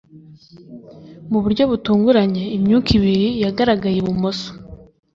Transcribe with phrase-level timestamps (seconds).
[1.31, 4.49] Mu buryo butunguranye imyuka ibiri yagaragaye ibumoso